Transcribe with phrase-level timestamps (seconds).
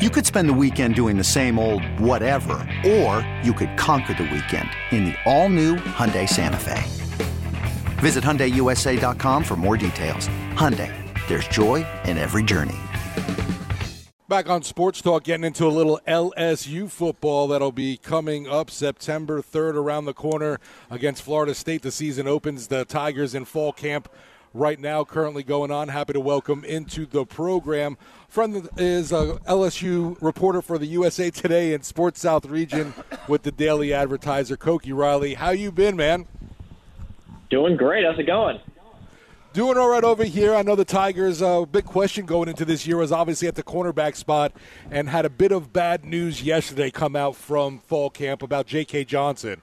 [0.00, 4.22] You could spend the weekend doing the same old whatever, or you could conquer the
[4.22, 6.82] weekend in the all-new Hyundai Santa Fe.
[8.00, 10.26] Visit HyundaiUSA.com for more details.
[10.54, 10.90] Hyundai,
[11.28, 12.78] there's joy in every journey.
[14.26, 19.42] Back on Sports Talk, getting into a little LSU football that'll be coming up September
[19.42, 21.82] 3rd around the corner against Florida State.
[21.82, 22.68] The season opens.
[22.68, 24.08] The Tigers in fall camp
[24.54, 25.88] right now, currently going on.
[25.88, 27.96] Happy to welcome into the program.
[28.28, 32.94] Friend is a LSU reporter for the USA Today and Sports South region
[33.28, 35.34] with the Daily Advertiser, Koki Riley.
[35.34, 36.26] How you been, man?
[37.50, 38.04] Doing great.
[38.04, 38.60] How's it going?
[39.52, 40.54] Doing all right over here.
[40.54, 43.64] I know the Tigers' uh, big question going into this year was obviously at the
[43.64, 44.52] cornerback spot
[44.92, 49.06] and had a bit of bad news yesterday come out from fall camp about J.K.
[49.06, 49.60] Johnson.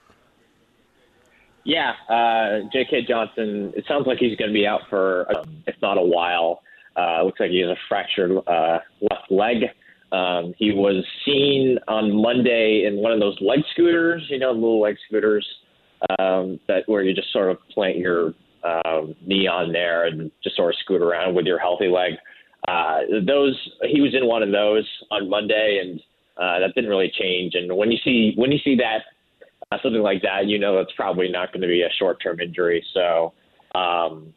[1.67, 3.07] Yeah, uh, J.K.
[3.09, 6.61] Johnson, it sounds like he's going to be out for, uh, if not a while.
[6.95, 9.63] Uh, looks like he has a fractured uh, left leg.
[10.13, 14.79] Um, he was seen on Monday in one of those leg scooters, you know, little
[14.79, 15.45] leg scooters
[16.17, 20.55] um, that where you just sort of plant your um, knee on there and just
[20.55, 22.13] sort of scoot around with your healthy leg.
[22.69, 23.59] Uh, those
[23.89, 25.99] he was in one of those on Monday, and
[26.37, 27.55] uh, that didn't really change.
[27.55, 29.16] And when you see when you see that uh,
[29.83, 32.83] something like that, you know that's probably not going to be a short term injury.
[32.93, 33.33] So,
[33.75, 34.33] um,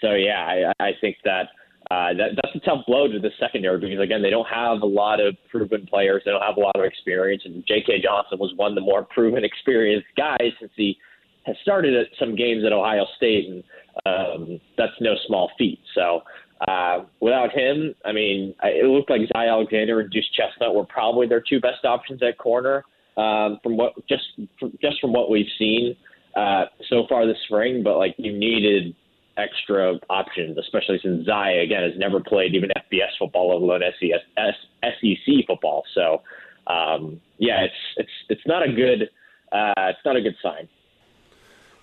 [0.00, 1.48] so yeah, I, I think that.
[1.90, 4.86] Uh, that, that's a tough blow to the secondary because again they don't have a
[4.86, 6.22] lot of proven players.
[6.24, 8.00] They don't have a lot of experience, and J.K.
[8.02, 10.96] Johnson was one of the more proven, experienced guys since he
[11.44, 13.64] has started at some games at Ohio State, and
[14.06, 15.80] um, that's no small feat.
[15.94, 16.22] So
[16.66, 21.26] uh, without him, I mean, it looked like Zy Alexander and Duce Chestnut were probably
[21.26, 22.84] their two best options at corner
[23.16, 24.24] um, from what just
[24.58, 25.96] from, just from what we've seen
[26.36, 27.82] uh, so far this spring.
[27.82, 28.94] But like you needed
[29.36, 35.46] extra options, especially since Zy again has never played even FBS football, let alone SEC
[35.46, 35.84] football.
[35.94, 36.22] So
[36.66, 39.10] um, yeah, it's it's it's not a good
[39.52, 40.68] uh, it's not a good sign.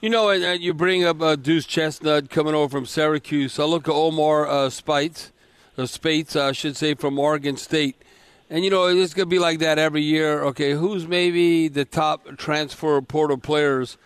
[0.02, 3.60] You know, and, and you bring up uh, Duce Chestnut coming over from Syracuse.
[3.60, 5.34] I look at Omar uh, Speights,
[5.78, 8.02] uh, Spates, I should say, from Oregon State.
[8.50, 10.44] And, you know, it's going to be like that every year.
[10.46, 13.98] Okay, who's maybe the top transfer portal players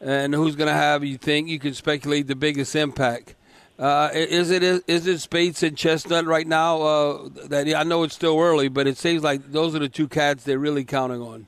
[0.00, 3.34] and who's going to have, you think, you can speculate, the biggest impact?
[3.78, 6.82] Uh, is it is it Speights and Chestnut right now?
[6.82, 10.08] Uh, that I know it's still early, but it seems like those are the two
[10.08, 11.46] cats they're really counting on.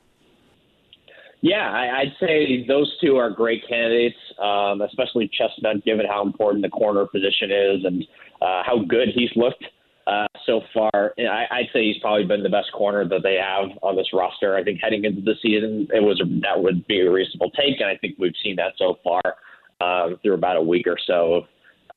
[1.40, 6.62] Yeah, I, I'd say those two are great candidates, um, especially Chestnut, given how important
[6.62, 8.04] the corner position is and
[8.40, 9.64] uh, how good he's looked
[10.06, 11.14] uh, so far.
[11.18, 14.56] I, I'd say he's probably been the best corner that they have on this roster.
[14.56, 17.88] I think heading into the season, it was that would be a reasonable take, and
[17.88, 19.22] I think we've seen that so far
[19.80, 21.44] um, through about a week or so of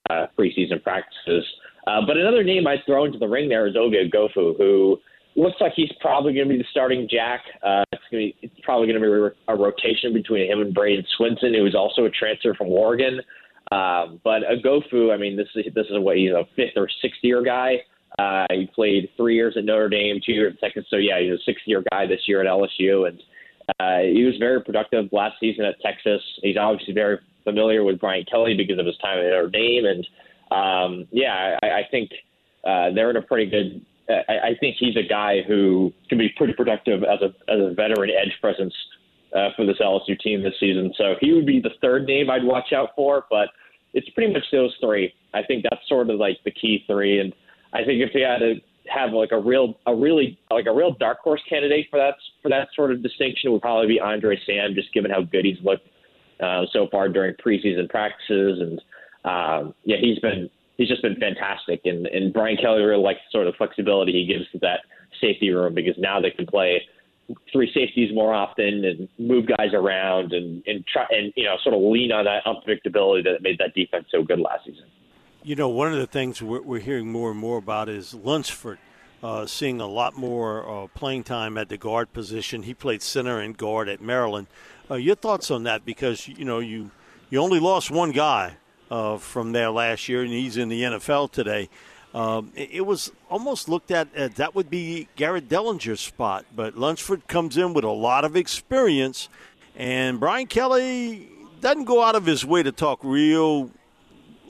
[0.09, 1.45] uh, preseason practices.
[1.87, 4.97] Uh, but another name I'd throw into the ring there is Oghoufo, who
[5.35, 7.41] looks like he's probably going to be the starting jack.
[7.65, 11.05] Uh, it's to be it's probably going to be a rotation between him and Bradyn
[11.19, 13.19] Swinson, who is also a transfer from Oregon.
[13.71, 17.19] Um, but Oghoufo, I mean, this is this is what he's a fifth or sixth
[17.23, 17.77] year guy.
[18.19, 20.85] Uh, he played three years at Notre Dame, two years at Texas.
[20.89, 23.21] So yeah, he's a sixth year guy this year at LSU, and
[23.79, 26.21] uh, he was very productive last season at Texas.
[26.41, 30.07] He's obviously very familiar with Brian Kelly because of his time at Notre Dame, and
[30.51, 32.11] um, yeah, I, I think
[32.63, 36.29] uh, they're in a pretty good I, I think he's a guy who can be
[36.35, 38.73] pretty productive as a as a veteran edge presence
[39.35, 40.93] uh, for this LSU team this season.
[40.97, 43.49] So he would be the third name I'd watch out for, but
[43.93, 45.13] it's pretty much those three.
[45.33, 47.33] I think that's sort of like the key three, and
[47.73, 48.55] I think if he had to
[48.89, 52.49] have like a real a really like a real dark horse candidate for that for
[52.49, 55.57] that sort of distinction it would probably be Andre Sam, just given how good he's
[55.63, 55.87] looked
[56.41, 58.81] uh, so far during preseason practices, and
[59.25, 61.81] um, yeah, he's been he's just been fantastic.
[61.85, 64.81] And, and Brian Kelly really likes the sort of flexibility he gives to that
[65.21, 66.81] safety room because now they can play
[67.51, 71.75] three safeties more often and move guys around and, and try and you know sort
[71.75, 74.85] of lean on that unpredictability that made that defense so good last season.
[75.45, 78.79] You know, one of the things we're, we're hearing more and more about is Lunsford.
[79.21, 82.63] Uh, seeing a lot more uh, playing time at the guard position.
[82.63, 84.47] He played center and guard at Maryland.
[84.89, 85.85] Uh, your thoughts on that?
[85.85, 86.91] Because you know you
[87.29, 88.55] you only lost one guy
[88.91, 91.69] uh, from there last year, and he's in the NFL today.
[92.13, 96.77] Um, it, it was almost looked at as that would be Garrett Dellinger's spot, but
[96.77, 99.29] Lunsford comes in with a lot of experience,
[99.75, 101.29] and Brian Kelly
[101.61, 103.71] doesn't go out of his way to talk real,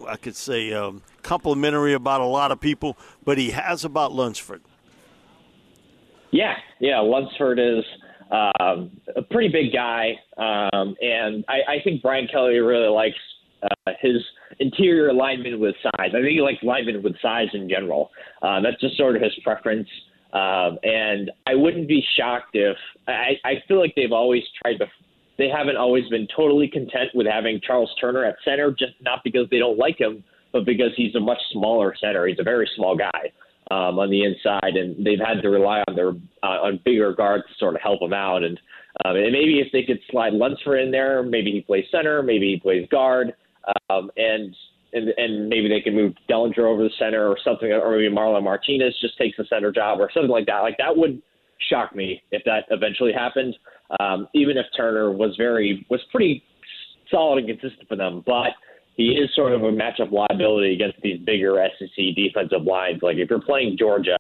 [0.08, 4.62] I could say, um, complimentary about a lot of people, but he has about Lunsford.
[6.32, 7.84] Yeah, yeah, Lunsford is
[8.32, 13.18] um, a pretty big guy, um, and I, I think Brian Kelly really likes
[13.62, 14.18] uh, his
[14.60, 16.10] interior linemen with size.
[16.10, 18.10] I think he likes linemen with size in general.
[18.42, 19.88] Uh, that's just sort of his preference.
[20.34, 22.76] Um, and I wouldn't be shocked if
[23.08, 24.88] I, I feel like they've always tried to.
[25.38, 29.48] They haven't always been totally content with having Charles Turner at center, just not because
[29.50, 32.28] they don't like him, but because he's a much smaller center.
[32.28, 33.32] He's a very small guy
[33.72, 36.10] um, on the inside, and they've had to rely on their
[36.44, 38.44] uh, on bigger guards to sort of help him out.
[38.44, 38.60] And
[39.06, 42.54] um, and maybe if they could slide Lunsford in there, maybe he plays center, maybe
[42.54, 43.34] he plays guard,
[43.90, 44.56] um, and
[44.94, 48.44] and and maybe they can move Dellinger over the center or something, or maybe Marlon
[48.44, 50.60] Martinez just takes the center job or something like that.
[50.60, 51.22] Like that would
[51.70, 53.56] shock me if that eventually happened.
[54.00, 56.44] Um, even if Turner was very was pretty
[57.12, 58.52] solid and consistent for them, but
[58.96, 63.02] he is sort of a matchup liability against these bigger SEC defensive lines.
[63.02, 64.18] Like if you're playing Georgia,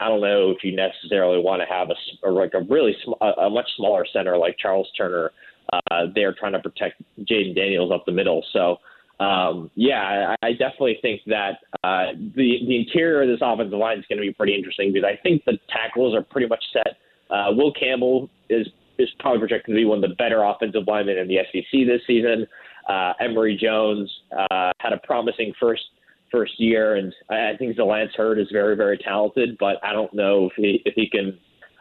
[0.00, 3.22] I don't know if you necessarily want to have a, a like a really sm-
[3.22, 5.30] a, much smaller center like Charles Turner
[5.72, 8.44] uh, there trying to protect Jayden Daniels up the middle.
[8.52, 8.78] So
[9.20, 13.98] um, yeah, I, I definitely think that uh, the the interior of this offensive line
[13.98, 16.98] is going to be pretty interesting because I think the tackles are pretty much set.
[17.30, 18.66] Uh, Will Campbell is
[18.98, 22.00] is probably projected to be one of the better offensive linemen in the SEC this
[22.06, 22.46] season.
[22.88, 25.82] Uh, Emery Jones uh, had a promising first
[26.30, 30.46] first year, and I think Zalance Heard is very very talented, but I don't know
[30.46, 31.38] if he if he can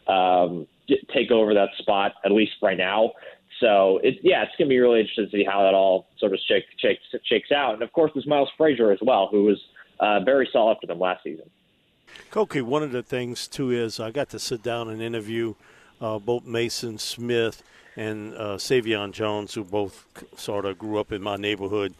[0.07, 0.68] um,
[1.13, 3.12] take over that spot at least right now.
[3.59, 6.39] So it's yeah, it's gonna be really interesting to see how that all sort of
[6.48, 7.74] shakes shakes shakes out.
[7.74, 9.59] And of course, there's Miles Frazier as well, who was
[10.00, 11.50] uh, very solid for them last season.
[12.30, 15.56] Koki, one of the things too is I got to sit down and interview
[16.04, 17.64] uh, both Maason Smith
[17.96, 20.06] and uh, Sai'vion Jones, who both
[20.36, 21.94] sort of grew up in my neighborhood,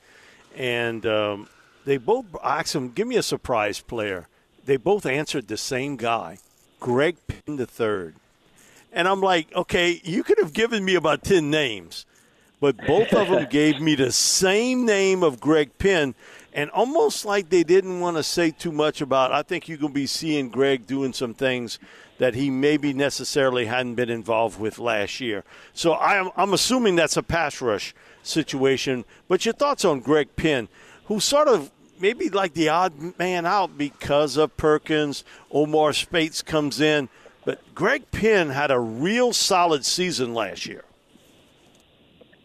[0.56, 1.48] and um,
[1.86, 4.28] they both asked him, "Give me a surprise player."
[4.66, 6.38] They both answered the same guy,
[6.80, 8.16] Greg Penn the third.
[8.94, 12.06] And I'm like, okay, you could have given me about 10 names,
[12.62, 16.16] but both of them gave me the same name of Greg Penn.
[16.54, 19.32] And almost like they didn't want to say too much about.
[19.34, 21.80] I think you're going to be seeing Greg doing some things
[22.24, 25.44] that he maybe necessarily hadn't been involved with last year.
[25.74, 29.04] So I'm, I'm assuming that's a pass rush situation.
[29.28, 30.70] But your thoughts on Greg Penn,
[31.08, 36.80] who sort of maybe like the odd man out because of Perkins, Omar Speights comes
[36.80, 37.10] in.
[37.44, 40.86] But Greg Penn had a real solid season last year.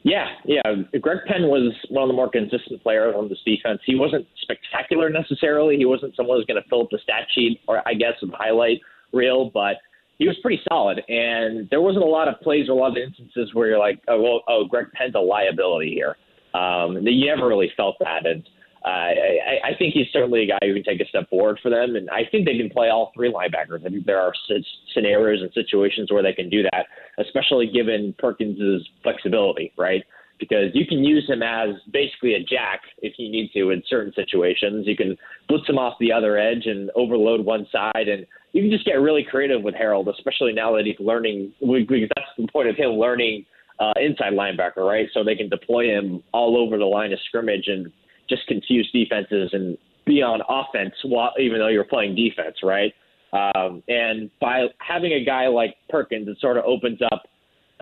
[0.02, 0.74] Yeah, yeah.
[1.00, 3.80] Greg Penn was one of the more consistent players on this defense.
[3.86, 5.76] He wasn't spectacular necessarily.
[5.76, 8.36] He wasn't someone who's going to fill up the stat sheet or I guess a
[8.36, 8.80] highlight
[9.12, 9.76] reel, but
[10.18, 11.00] he was pretty solid.
[11.08, 14.00] And there wasn't a lot of plays or a lot of instances where you're like,
[14.08, 16.16] oh, well, oh, Greg Penn's a liability here.
[16.54, 18.26] Um, you never really felt that.
[18.26, 18.42] And
[18.84, 21.68] uh, I, I think he's certainly a guy who can take a step forward for
[21.68, 23.84] them, and I think they can play all three linebackers.
[23.84, 24.32] I think there are
[24.94, 26.86] scenarios and situations where they can do that,
[27.18, 30.04] especially given Perkins's flexibility, right?
[30.38, 34.12] Because you can use him as basically a jack if you need to in certain
[34.14, 34.86] situations.
[34.86, 35.16] You can
[35.48, 39.00] blitz him off the other edge and overload one side, and you can just get
[39.00, 41.52] really creative with Harold, especially now that he's learning.
[41.60, 43.46] Because that's the point of him learning
[43.80, 45.08] uh, inside linebacker, right?
[45.12, 47.92] So they can deploy him all over the line of scrimmage and
[48.28, 49.76] just confuse defenses and
[50.06, 52.92] be on offense while even though you're playing defense, right?
[53.32, 57.24] Um, and by having a guy like Perkins, it sort of opens up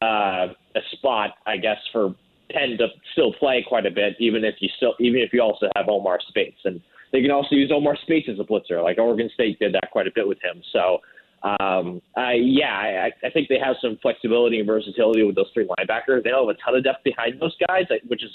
[0.02, 2.14] uh, a spot, I guess, for
[2.50, 5.68] Penn to still play quite a bit, even if you still, even if you also
[5.76, 6.80] have Omar Speights, and
[7.12, 10.06] they can also use Omar Speights as a blitzer, like Oregon State did that quite
[10.06, 10.62] a bit with him.
[10.72, 10.98] So,
[11.42, 15.66] um, I, yeah, I, I think they have some flexibility and versatility with those three
[15.66, 16.24] linebackers.
[16.24, 18.30] They don't have a ton of depth behind those guys, which is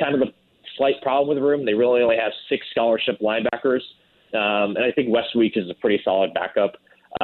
[0.00, 0.32] kind of a
[0.76, 1.64] slight problem with the room.
[1.64, 3.82] They really only have six scholarship linebackers,
[4.34, 6.76] um, and I think West Westweek is a pretty solid backup.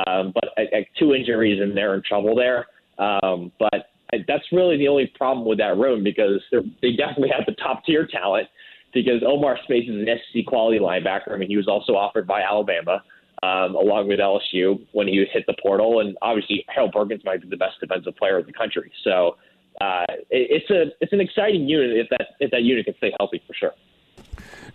[0.06, 2.66] Um, but I, I, two injuries and they're in trouble there.
[2.99, 3.91] Um, but
[4.26, 8.07] that's really the only problem with that room because they definitely have the top tier
[8.07, 8.49] talent.
[8.95, 11.33] Because Omar Speights is an SEC quality linebacker.
[11.33, 13.02] I mean, he was also offered by Alabama.
[13.45, 15.99] Um, along with LSU when he hit the portal.
[15.99, 18.92] And obviously, Harold Perkins might be the best defensive player in the country.
[19.02, 19.37] So
[19.81, 23.12] uh, it, it's a it's an exciting unit if that if that unit can stay
[23.19, 23.73] healthy for sure.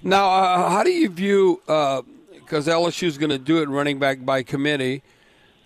[0.03, 1.61] Now, uh, how do you view?
[1.65, 5.01] Because uh, LSU is going to do it running back by committee,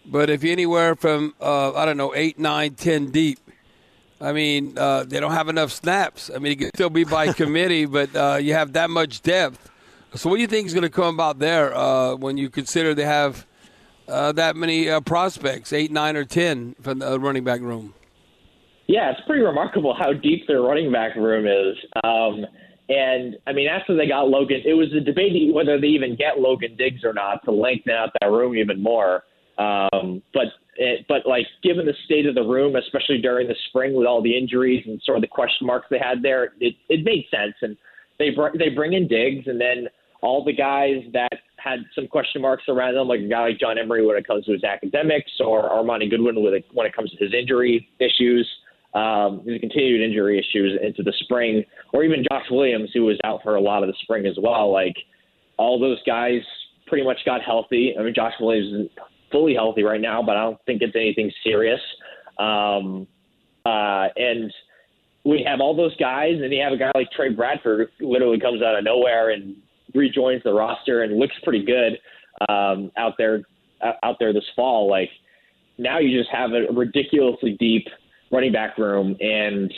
[0.05, 3.39] but if anywhere from uh, I don't know eight, nine, ten deep,
[4.21, 6.29] I mean uh, they don't have enough snaps.
[6.33, 9.69] I mean it can still be by committee, but uh, you have that much depth.
[10.13, 12.93] So, what do you think is going to come about there uh, when you consider
[12.93, 13.45] they have
[14.09, 17.93] uh, that many uh, prospects, eight, nine, or ten from the running back room?
[18.87, 21.77] Yeah, it's pretty remarkable how deep their running back room is.
[22.03, 22.45] Um,
[22.89, 26.39] and I mean, after they got Logan, it was a debate whether they even get
[26.39, 29.23] Logan Diggs or not to lengthen out that room even more.
[29.57, 30.47] Um, but
[30.81, 34.21] it, but like given the state of the room, especially during the spring with all
[34.21, 37.53] the injuries and sort of the question marks they had there, it, it made sense.
[37.61, 37.77] And
[38.17, 39.87] they br- they bring in Diggs, and then
[40.21, 43.77] all the guys that had some question marks around them, like a guy like John
[43.77, 47.11] Emery when it comes to his academics, or Armoni Goodwin when it, when it comes
[47.11, 48.47] to his injury issues,
[48.95, 53.41] um, his continued injury issues into the spring, or even Josh Williams, who was out
[53.43, 54.71] for a lot of the spring as well.
[54.71, 54.95] Like
[55.57, 56.41] all those guys
[56.87, 57.93] pretty much got healthy.
[57.97, 58.89] I mean, Josh Williams
[59.31, 61.79] fully healthy right now, but I don't think it's anything serious.
[62.37, 63.07] Um,
[63.65, 64.51] uh, and
[65.23, 68.39] we have all those guys, and you have a guy like Tre Bradford who literally
[68.39, 69.55] comes out of nowhere and
[69.93, 71.99] rejoins the roster and looks pretty good
[72.49, 73.41] um, out there
[74.03, 74.89] out there this fall.
[74.89, 75.09] Like
[75.77, 77.87] now, you just have a ridiculously deep
[78.31, 79.73] running back room, and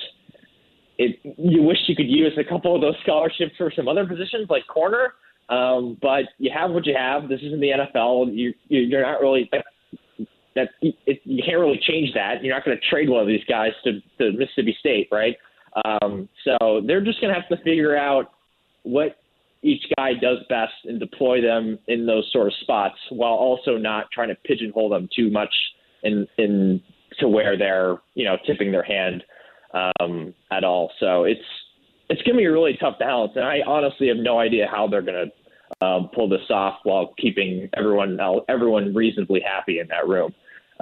[0.97, 4.49] it you wish you could use a couple of those scholarships for some other positions
[4.49, 5.13] like corner.
[5.49, 7.29] Um, but you have what you have.
[7.29, 8.35] This isn't the NFL.
[8.35, 9.49] You, you're not really
[10.55, 12.43] that it, you can't really change that.
[12.43, 15.35] You're not going to trade one of these guys to, to Mississippi State, right?
[15.85, 18.31] Um, so they're just going to have to figure out
[18.83, 19.17] what
[19.63, 24.11] each guy does best and deploy them in those sort of spots while also not
[24.11, 25.53] trying to pigeonhole them too much
[26.03, 26.81] in in
[27.19, 29.23] to where they're you know tipping their hand
[29.73, 30.91] um, at all.
[30.99, 31.41] So it's
[32.13, 34.87] it's going to be a really tough balance, and I honestly have no idea how
[34.87, 40.07] they're going to um, pull this off while keeping everyone everyone reasonably happy in that
[40.07, 40.31] room,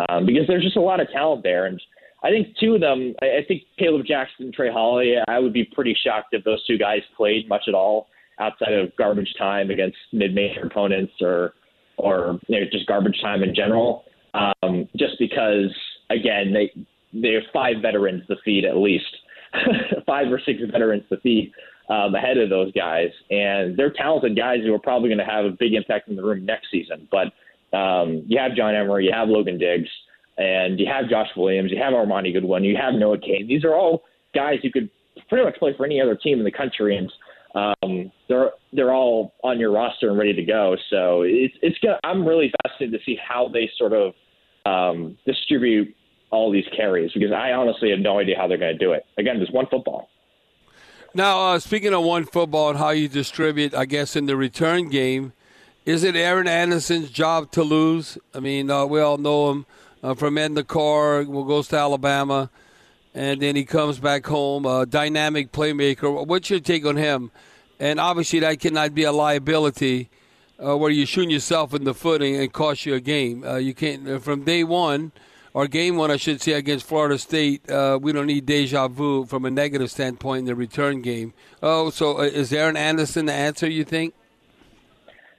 [0.09, 1.81] um, because there's just a lot of talent there, and
[2.21, 3.15] I think two of them.
[3.21, 5.15] I, think Kaleb Jackson, and Trey Holly.
[5.25, 8.07] I would be pretty shocked if those two guys played much at all
[8.39, 11.53] outside of garbage time against mid-major opponents or
[11.97, 14.03] or you know, just garbage time in general.
[14.33, 15.73] Um, just because
[16.09, 16.71] again they
[17.13, 19.05] they have five veterans to feed at least
[20.11, 21.53] five or six veterans to feed
[21.89, 25.45] um, ahead of those guys, and they're talented guys who are probably going to have
[25.45, 27.07] a big impact in the room next season.
[27.09, 27.27] But
[27.77, 29.87] um, you have John Emery, you have Logan Diggs,
[30.37, 33.47] and you have Josh Williams, you have Armoni Goodwin, you have Noah Cain.
[33.47, 34.03] These are all
[34.35, 34.89] guys who could
[35.29, 37.09] pretty much play for any other team in the country, and
[37.55, 40.75] um, they're they're all on your roster and ready to go.
[40.89, 41.95] So it's it's good.
[42.03, 44.13] I'm really fascinated to see how they sort of
[44.65, 45.95] um, distribute
[46.31, 49.05] all these carries because I honestly have no idea how they're going to do it.
[49.17, 50.09] Again, there's one football.
[51.13, 54.89] Now, uh, speaking of one football and how you distribute, I guess in the return
[54.89, 55.33] game,
[55.85, 58.17] is it Aaron Anderson's job to lose?
[58.33, 59.65] I mean, uh, we all know him
[60.01, 62.49] uh, from Karr, who goes to Alabama,
[63.13, 66.25] and then he comes back home, a dynamic playmaker.
[66.25, 67.31] What's your take on him?
[67.79, 70.09] And obviously, that cannot be a liability
[70.63, 73.43] uh, where you're shooting yourself in the foot and, and cost you a game.
[73.43, 75.11] Uh, you can't uh, from day one
[75.53, 77.69] or game one, I should say, against Florida State.
[77.69, 81.33] Uh, we don't need deja vu from a negative standpoint in the return game.
[81.61, 83.69] Oh, so uh, is Aaron Anderson the answer?
[83.69, 84.13] You think?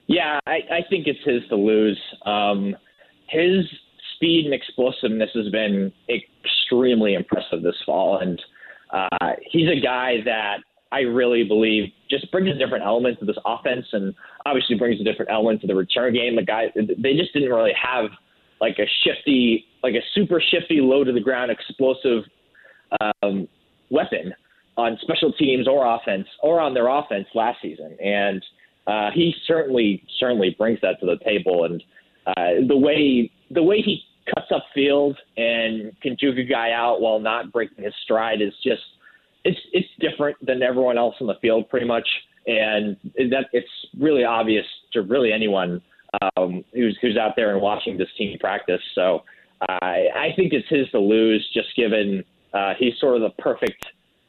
[0.07, 1.99] Yeah, I, I think it's his to lose.
[2.25, 2.75] Um,
[3.29, 3.65] his
[4.15, 8.41] speed and explosiveness has been extremely impressive this fall, and
[8.91, 10.57] uh, he's a guy that
[10.91, 14.13] I really believe just brings a different element to this offense, and
[14.45, 16.35] obviously brings a different element to the return game.
[16.35, 18.11] The guy, they just didn't really have
[18.63, 22.23] like a shifty, like a super shifty, low to the ground, explosive
[23.01, 23.45] um,
[23.91, 24.33] weapon
[24.77, 28.41] on special teams or offense or on their offense last season, and
[28.87, 31.65] uh, he certainly certainly brings that to the table.
[31.65, 31.83] And
[32.25, 34.01] uh, the way the way he
[34.33, 38.53] cuts up field and can juke a guy out while not breaking his stride is
[38.63, 38.81] just
[39.43, 42.07] it's it's different than everyone else in the field, pretty much.
[42.47, 43.67] And that it's
[43.99, 45.81] really obvious to really anyone
[46.21, 48.81] um, who's who's out there and watching this team practice.
[48.95, 49.23] So
[49.61, 53.85] uh, I think it's his to lose, just given uh, he's sort of the perfect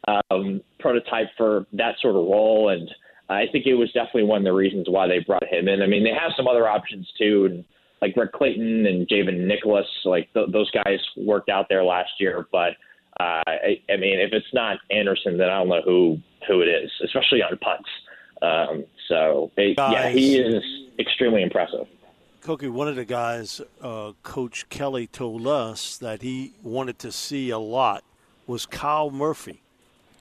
[0.09, 2.91] um, prototype for that sort of role, and
[3.29, 5.83] I think it was definitely one of the reasons why they brought him in.
[5.83, 7.65] I mean, they have some other options too, and
[8.01, 12.47] like Greg Clayton and Javon Nicholas, like th- those guys worked out there last year,
[12.53, 12.73] but.
[13.21, 16.67] Uh, I, I mean, if it's not Anderson, then I don't know who who it
[16.67, 17.89] is, especially on punts.
[18.43, 20.65] Um, so, it, yeah, he is
[20.99, 21.87] extremely impressive.
[22.41, 27.49] Koki, one of the guys, uh, Coach Kelly told us that he wanted to see
[27.49, 28.05] a lot
[28.47, 29.63] was Kyle Murphy.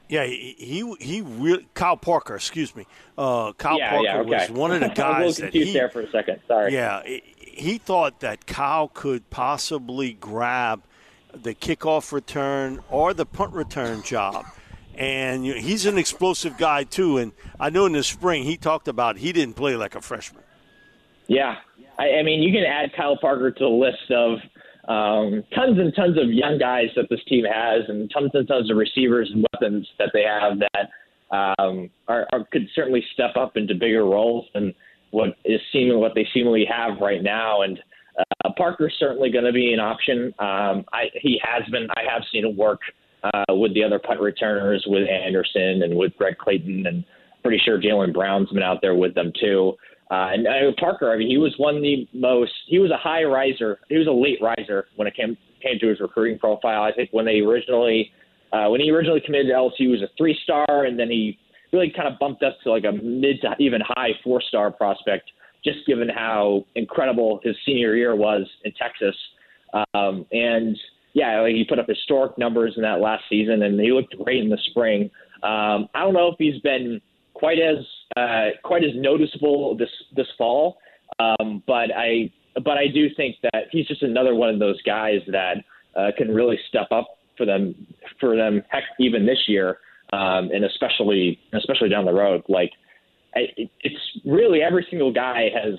[0.08, 2.86] Yeah, he he, he really Kyle Parker, excuse me.
[3.18, 4.30] Uh, Kyle yeah, Parker yeah, okay.
[4.30, 6.40] was one of the guys that he there for a second.
[6.48, 6.74] Sorry.
[6.74, 7.04] Yeah,
[7.40, 10.84] he thought that Kyle could possibly grab
[11.34, 14.46] the kickoff return or the punt return job.
[14.96, 17.18] and you know, he's an explosive guy too.
[17.18, 20.43] And I know in the spring he talked about he didn't play like a freshman.
[21.34, 21.56] Yeah,
[21.98, 24.38] I, I mean you can add Kyle Parker to the list of
[24.88, 28.70] um, tons and tons of young guys that this team has, and tons and tons
[28.70, 30.90] of receivers and weapons that they have that
[31.36, 34.74] um, are, are could certainly step up into bigger roles than
[35.12, 37.62] what is seeming what they seemingly have right now.
[37.62, 37.80] And
[38.20, 40.34] uh, Parker's certainly going to be an option.
[40.40, 41.88] Um, I, he has been.
[41.96, 42.82] I have seen him work
[43.24, 47.06] uh, with the other punt returners, with Anderson and with Greg Clayton, and
[47.42, 49.74] pretty sure Jalen Brown's been out there with them too.
[50.14, 52.52] Uh, and uh, Parker, I mean, he was one of the most.
[52.68, 53.80] He was a high riser.
[53.90, 56.84] He was a late riser when it came came to his recruiting profile.
[56.84, 58.12] I think when they originally
[58.52, 61.40] uh, when he originally committed to LSU, he was a three star, and then he
[61.72, 65.32] really kind of bumped up to like a mid to even high four star prospect,
[65.66, 69.16] just given how incredible his senior year was in Texas.
[69.96, 70.78] Um, and
[71.14, 74.50] yeah, he put up historic numbers in that last season, and he looked great in
[74.50, 75.10] the spring.
[75.42, 77.02] Um, I don't know if he's been
[77.44, 77.86] quite as
[78.16, 80.78] uh, quite as noticeable this this fall,
[81.20, 82.32] um, but I
[82.64, 85.56] but I do think that he's just another one of those guys that
[85.94, 87.76] uh, can really step up for them
[88.18, 88.64] for them.
[88.70, 89.80] Heck, even this year,
[90.14, 92.44] um, and especially especially down the road.
[92.48, 92.72] Like
[93.36, 95.74] I, it's really every single guy has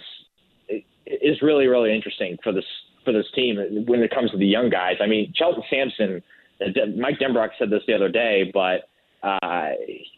[1.07, 2.67] is really really interesting for this
[3.07, 3.57] for this team
[3.87, 4.97] when it comes to the young guys.
[5.03, 6.23] I mean, Shelton Sampson,
[6.99, 8.83] Mike Denbrock said this the other day, but
[9.27, 9.71] uh,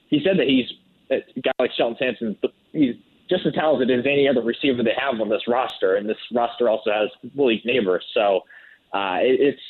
[0.09, 0.67] he said that he's
[1.11, 2.37] a guy like Shelton Sampson.
[2.73, 2.95] He's
[3.29, 6.69] just as talented as any other receiver they have on this roster, and this roster
[6.69, 8.01] also has Malik Nabers.
[8.15, 8.41] So
[8.93, 9.61] uh, it, it's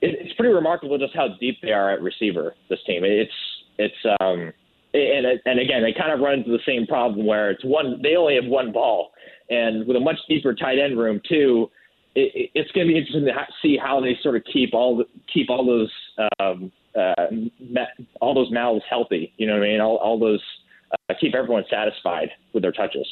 [0.00, 2.54] it's pretty remarkable just how deep they are at receiver.
[2.68, 3.32] This team, it's
[3.78, 4.52] it's um
[4.94, 8.16] and and again they kind of run into the same problem where it's one they
[8.16, 9.12] only have one ball,
[9.48, 11.70] and with a much deeper tight end room too.
[12.14, 15.04] It, it's going to be interesting to see how they sort of keep all the,
[15.32, 15.90] keep all those
[16.38, 17.14] um, uh,
[18.20, 19.32] all those mouths healthy.
[19.38, 19.80] You know what I mean?
[19.80, 20.42] All, all those
[20.92, 23.06] uh, keep everyone satisfied with their touches.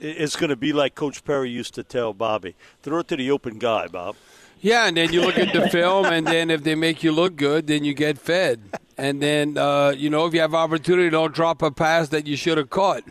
[0.00, 3.30] It's going to be like Coach Perry used to tell Bobby: throw it to the
[3.30, 4.16] open guy, Bob.
[4.62, 7.36] Yeah, and then you look at the film, and then if they make you look
[7.36, 8.60] good, then you get fed.
[8.98, 12.36] And then, uh, you know, if you have opportunity, don't drop a pass that you
[12.36, 13.04] should have caught.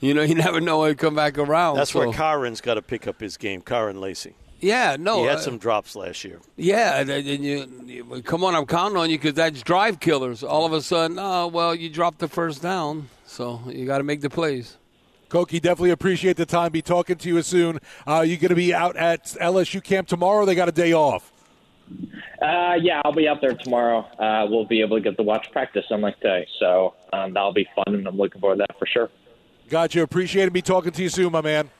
[0.00, 1.76] You know, you never know when it come back around.
[1.76, 2.00] That's so.
[2.00, 4.34] where Kyren's got to pick up his game, Kyren Lacy.
[4.60, 5.20] Yeah, no.
[5.20, 6.40] He had uh, some drops last year.
[6.56, 10.42] Yeah, and, and you, you, come on, I'm counting on you because that's drive killers.
[10.42, 14.04] All of a sudden, oh, well, you dropped the first down, so you got to
[14.04, 14.78] make the plays.
[15.28, 16.70] Koki, definitely appreciate the time.
[16.72, 17.80] Be talking to you soon.
[18.06, 20.44] Uh, you going to be out at LSU camp tomorrow?
[20.46, 21.32] They got a day off.
[22.40, 24.00] Uh, yeah, I'll be out there tomorrow.
[24.18, 26.46] Uh, we'll be able to get to watch practice, unlike today.
[26.60, 29.10] So um, that'll be fun, and I'm looking forward to that for sure.
[29.68, 30.02] Gotcha.
[30.02, 30.52] Appreciate it.
[30.52, 31.70] Be talking to you soon, my man.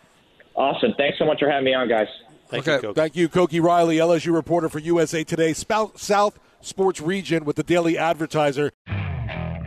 [0.56, 0.94] Awesome.
[0.96, 2.08] Thanks so much for having me on, guys.
[2.48, 2.76] Thank Okay.
[2.76, 2.94] you, Koki.
[3.00, 7.96] Thank you, Koki Riley, LSU reporter for USA Today, South Sports Region with the Daily
[7.98, 8.72] Advertiser.